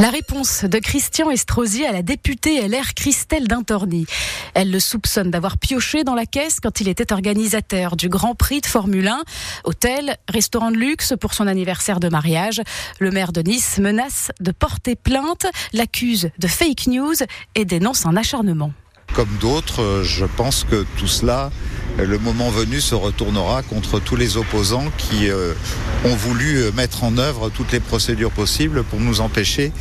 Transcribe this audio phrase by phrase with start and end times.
[0.00, 4.06] La réponse de Christian Estrosi à la députée LR Christelle Dintorni.
[4.54, 8.62] Elle le soupçonne d'avoir pioché dans la caisse quand il était organisateur du Grand Prix
[8.62, 9.22] de Formule 1.
[9.64, 12.62] Hôtel, restaurant de luxe pour son anniversaire de mariage.
[12.98, 15.44] Le maire de Nice menace de porter plainte,
[15.74, 17.16] l'accuse de fake news
[17.54, 18.72] et dénonce un acharnement.
[19.12, 21.50] Comme d'autres, je pense que tout cela
[22.06, 25.52] le moment venu se retournera contre tous les opposants qui euh,
[26.04, 29.72] ont voulu euh, mettre en œuvre toutes les procédures possibles pour nous empêcher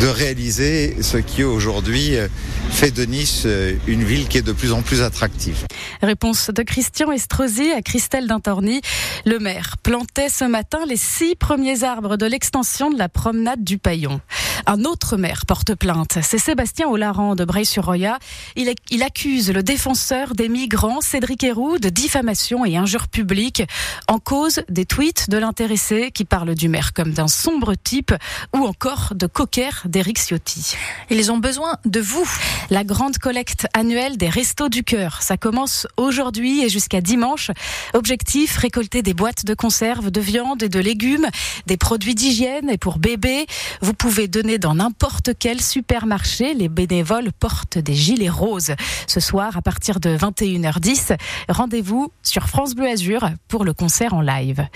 [0.00, 2.28] de réaliser ce qui aujourd'hui euh,
[2.70, 3.46] fait de Nice
[3.86, 5.66] une ville qui est de plus en plus attractive.
[6.02, 8.80] Réponse de Christian Estrosi à Christelle Dintorni.
[9.24, 13.78] Le maire plantait ce matin les six premiers arbres de l'extension de la promenade du
[13.78, 14.20] Paillon.
[14.66, 16.18] Un autre maire porte plainte.
[16.22, 18.18] C'est Sébastien Olaran de Breil-sur-Roya.
[18.56, 23.62] Il, accuse le défenseur des migrants, Cédric De diffamation et injure publique
[24.08, 28.12] en cause des tweets de l'intéressé qui parle du maire comme d'un sombre type
[28.54, 30.76] ou encore de cocker d'Éric Ciotti.
[31.08, 32.28] Ils ont besoin de vous.
[32.68, 35.22] La grande collecte annuelle des Restos du Cœur.
[35.22, 37.50] Ça commence aujourd'hui et jusqu'à dimanche.
[37.94, 41.28] Objectif, récolter des boîtes de conserve, de viande et de légumes,
[41.64, 43.46] des produits d'hygiène et pour bébés.
[43.80, 46.52] Vous pouvez donner dans n'importe quel supermarché.
[46.52, 48.74] Les bénévoles portent des gilets roses.
[49.06, 51.16] Ce soir, à partir de 21h10,
[51.48, 54.66] rendez-vous sur France Bleu Azur pour le concert en live.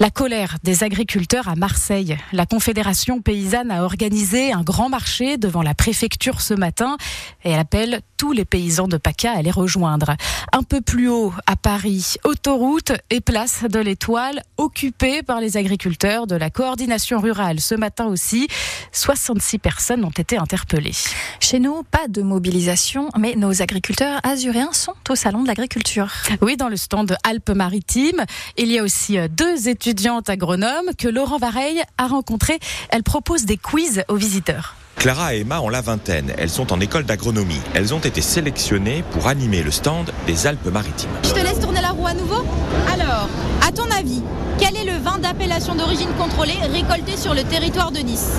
[0.00, 2.16] La colère des agriculteurs à Marseille.
[2.32, 6.96] La Confédération paysanne a organisé un grand marché devant la préfecture ce matin
[7.42, 10.14] et elle appelle tous les paysans de PACA à les rejoindre.
[10.52, 16.28] Un peu plus haut, à Paris, autoroute et place de l'Étoile occupée par les agriculteurs
[16.28, 17.58] de la coordination rurale.
[17.58, 18.46] Ce matin aussi,
[18.92, 20.96] 66 personnes ont été interpellées.
[21.40, 26.12] Chez nous, pas de mobilisation, mais nos agriculteurs azuréens sont au salon de l'agriculture.
[26.40, 28.24] Oui, dans le stand Alpes-Maritimes,
[28.56, 32.58] il y a aussi deux études étudiante agronome que Laurent Vareille a rencontrée.
[32.90, 34.76] Elle propose des quiz aux visiteurs.
[34.96, 36.34] Clara et Emma ont la vingtaine.
[36.36, 37.60] Elles sont en école d'agronomie.
[37.72, 41.10] Elles ont été sélectionnées pour animer le stand des Alpes-Maritimes.
[41.22, 42.44] Je te laisse tourner la roue à nouveau
[42.92, 43.28] Alors,
[43.68, 44.22] à ton avis,
[44.58, 48.38] quel est le vin d'appellation d'origine contrôlée récolté sur le territoire de Nice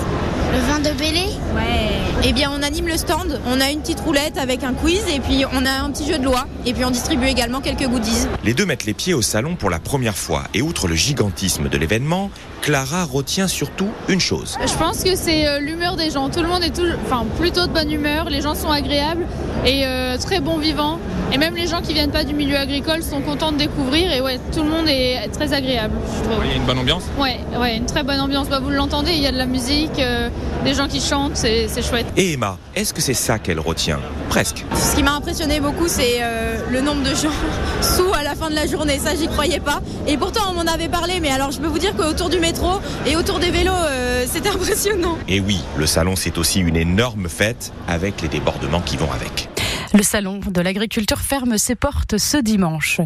[0.52, 1.22] Le vin de Bélé
[1.54, 2.00] Ouais.
[2.22, 3.40] Eh bien, on anime le stand.
[3.46, 6.18] On a une petite roulette avec un quiz et puis on a un petit jeu
[6.18, 6.46] de loi.
[6.66, 8.26] Et puis on distribue également quelques goodies.
[8.44, 10.44] Les deux mettent les pieds au salon pour la première fois.
[10.52, 12.30] Et outre le gigantisme de l'événement,
[12.60, 14.58] Clara retient surtout une chose.
[14.66, 16.28] Je pense que c'est euh, l'humeur des gens.
[16.28, 18.28] Tout le monde est tout, enfin, plutôt de bonne humeur.
[18.28, 19.26] Les gens sont agréables
[19.64, 20.98] et euh, très bons vivants.
[21.32, 24.12] Et même les gens qui viennent pas du milieu agricole sont contents de découvrir.
[24.12, 25.94] Et ouais, tout le monde est très agréable.
[26.42, 28.48] Il y a une bonne ambiance Ouais, ouais, une très bonne ambiance.
[28.48, 30.28] Bah, vous l'entendez, il y a de la musique, euh,
[30.64, 32.06] des gens qui chantent, c'est chouette.
[32.16, 34.00] Et Emma, est-ce que c'est ça qu'elle retient?
[34.28, 34.64] Presque.
[34.74, 37.32] Ce qui m'a impressionné beaucoup, c'est euh, le nombre de gens
[37.80, 38.98] sous à la fin de la journée.
[38.98, 39.80] Ça, j'y croyais pas.
[40.06, 41.20] Et pourtant, on m'en avait parlé.
[41.20, 44.50] Mais alors, je peux vous dire qu'autour du métro et autour des vélos, euh, c'était
[44.50, 45.18] impressionnant.
[45.28, 49.48] Et oui, le salon, c'est aussi une énorme fête avec les débordements qui vont avec.
[49.92, 53.00] Le salon de l'agriculture ferme ses portes ce dimanche.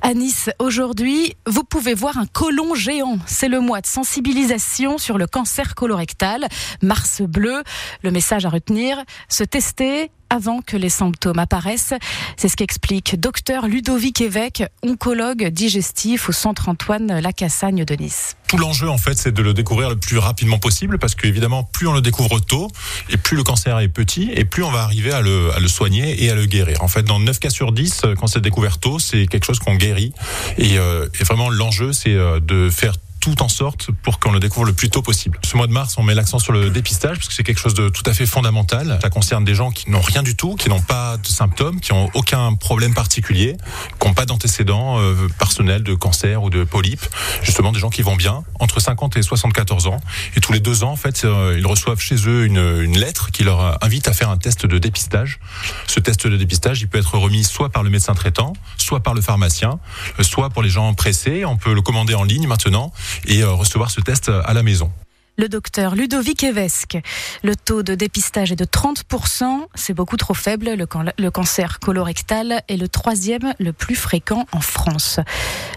[0.00, 3.18] À Nice, aujourd'hui, vous pouvez voir un colon géant.
[3.26, 6.48] C'est le mois de sensibilisation sur le cancer colorectal.
[6.82, 7.62] Mars bleu.
[8.02, 11.94] Le message à retenir, se tester avant que les symptômes apparaissent.
[12.36, 18.36] C'est ce qu'explique docteur Ludovic Évêque, oncologue digestif au centre Antoine Lacassagne de Nice.
[18.48, 21.86] Tout l'enjeu, en fait, c'est de le découvrir le plus rapidement possible parce qu'évidemment, plus
[21.86, 22.68] on le découvre tôt
[23.10, 26.30] et plus le cancer est petit et plus on va arriver à le, soigner et
[26.30, 26.82] à le guérir.
[26.82, 29.74] En fait, dans 9 cas sur 10, quand c'est découvert tôt, c'est quelque chose qu'on
[29.74, 30.12] guérit.
[30.58, 34.40] Et, euh, et vraiment, l'enjeu, c'est euh, de faire tout en sorte pour qu'on le
[34.40, 35.38] découvre le plus tôt possible.
[35.44, 37.74] Ce mois de mars, on met l'accent sur le dépistage parce que c'est quelque chose
[37.74, 38.98] de tout à fait fondamental.
[39.02, 41.92] Ça concerne des gens qui n'ont rien du tout, qui n'ont pas de symptômes, qui
[41.92, 43.56] n'ont aucun problème particulier,
[44.00, 47.06] qui n'ont pas d'antécédents euh, personnels de cancer ou de polype.
[47.42, 50.00] Justement, des gens qui vont bien, entre 50 et 74 ans.
[50.36, 53.30] Et tous les deux ans, en fait, euh, ils reçoivent chez eux une, une lettre
[53.30, 55.40] qui leur invite à faire un test de dépistage.
[55.86, 59.14] Ce test de dépistage, il peut être remis soit par le médecin traitant, soit par
[59.14, 59.78] le pharmacien,
[60.18, 61.44] euh, soit pour les gens pressés.
[61.44, 62.92] On peut le commander en ligne maintenant
[63.26, 64.90] et recevoir ce test à la maison
[65.40, 66.98] le docteur Ludovic Evesque.
[67.42, 70.74] Le taux de dépistage est de 30%, c'est beaucoup trop faible.
[70.74, 75.18] Le, cancer colorectal est le troisième le plus fréquent en France.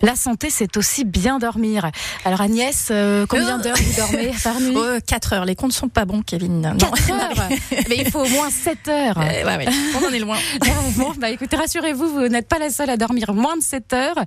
[0.01, 1.89] La santé, c'est aussi bien dormir.
[2.25, 4.75] Alors Agnès, euh, combien d'heures vous dormez par nuit?
[5.07, 5.45] 4 heures.
[5.45, 6.75] Les comptes sont pas bons, Kevin.
[6.77, 7.49] 4 heures
[7.87, 9.17] Mais il faut au moins 7 heures.
[9.17, 9.65] Euh.
[9.95, 10.37] On en est loin.
[10.97, 14.19] bon, bah écoutez, rassurez-vous, vous, n'êtes pas la seule à dormir moins de 7 heures.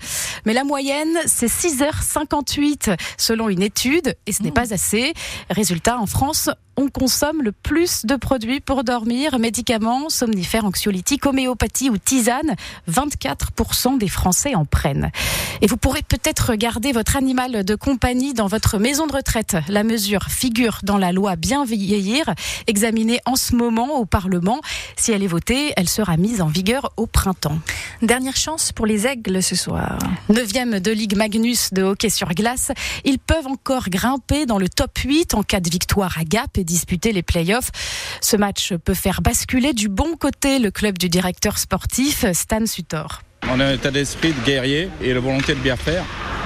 [0.47, 4.55] Mais la moyenne, c'est 6h58 selon une étude, et ce n'est mmh.
[4.55, 5.13] pas assez.
[5.51, 11.91] Résultat, en France, on consomme le plus de produits pour dormir, médicaments, somnifères, anxiolytiques, homéopathie
[11.91, 12.55] ou tisane.
[12.91, 15.11] 24% des Français en prennent.
[15.63, 19.57] Et vous pourrez peut-être garder votre animal de compagnie dans votre maison de retraite.
[19.69, 22.35] La mesure figure dans la loi Bien vieillir,
[22.67, 24.61] examinée en ce moment au Parlement.
[24.97, 27.59] Si elle est votée, elle sera mise en vigueur au printemps.
[28.03, 29.99] Dernière chance pour les aigles ce soir.
[30.29, 32.73] Neuvième de Ligue Magnus de hockey sur glace.
[33.05, 36.66] Ils peuvent encore grimper dans le top 8 en cas de victoire à Gap et
[36.67, 37.71] disputer les playoffs.
[38.21, 43.23] Ce match peut faire basculer du bon côté le club du directeur sportif Stan Sutor.
[43.51, 46.05] On a un état d'esprit de guerrier et la volonté de bien faire.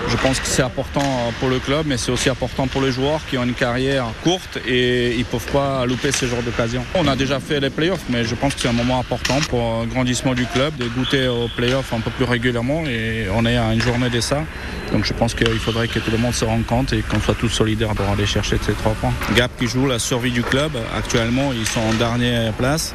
[0.09, 3.21] Je pense que c'est important pour le club, mais c'est aussi important pour les joueurs
[3.29, 6.85] qui ont une carrière courte et ils ne peuvent pas louper ce genre d'occasion.
[6.95, 9.83] On a déjà fait les playoffs, mais je pense que c'est un moment important pour
[9.83, 13.57] le grandissement du club de goûter aux playoffs un peu plus régulièrement et on est
[13.57, 14.45] à une journée de ça.
[14.93, 17.35] Donc je pense qu'il faudrait que tout le monde se rende compte et qu'on soit
[17.35, 19.13] tous solidaires pour aller chercher ces trois points.
[19.37, 22.95] Gap qui joue la survie du club, actuellement ils sont en dernière place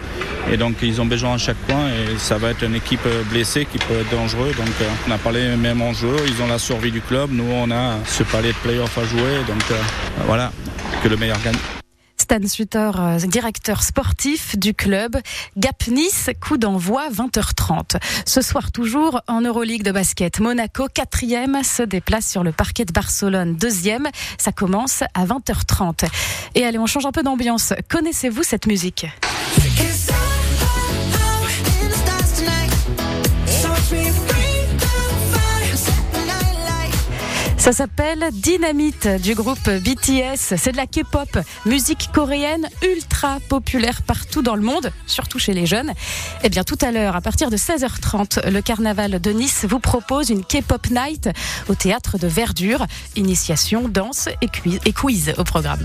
[0.51, 3.65] et donc ils ont besoin à chaque point et ça va être une équipe blessée
[3.71, 4.55] qui peut être dangereuse.
[4.57, 7.51] Donc euh, on n'a pas les mêmes enjeux, ils ont la survie du club, nous
[7.51, 9.81] on a ce palais de playoff à jouer, donc euh,
[10.27, 10.53] voilà,
[11.03, 11.57] que le meilleur gagne.
[12.17, 15.17] Stan Sutter, euh, directeur sportif du club.
[15.57, 17.97] Gap Nice, coup d'envoi 20h30.
[18.25, 20.39] Ce soir toujours en Euroleague de basket.
[20.39, 24.07] Monaco, quatrième, se déplace sur le parquet de Barcelone, deuxième.
[24.37, 26.07] Ça commence à 20h30.
[26.55, 27.73] Et allez, on change un peu d'ambiance.
[27.89, 29.05] Connaissez-vous cette musique?
[37.65, 40.53] Ça s'appelle Dynamite du groupe BTS.
[40.55, 45.65] C'est de la K-pop, musique coréenne ultra populaire partout dans le monde, surtout chez les
[45.65, 45.91] jeunes.
[46.43, 50.29] Eh bien, tout à l'heure, à partir de 16h30, le carnaval de Nice vous propose
[50.29, 51.27] une K-pop night
[51.67, 52.85] au théâtre de Verdure.
[53.15, 55.83] Initiation, danse et quiz au programme.